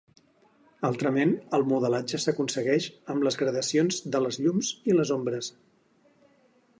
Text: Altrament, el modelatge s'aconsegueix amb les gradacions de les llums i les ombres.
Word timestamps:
Altrament, 0.87 1.33
el 1.57 1.65
modelatge 1.73 2.19
s'aconsegueix 2.23 2.87
amb 3.15 3.27
les 3.27 3.39
gradacions 3.43 4.03
de 4.15 4.25
les 4.27 4.43
llums 4.47 4.73
i 4.93 4.97
les 5.01 5.13
ombres. 5.17 5.51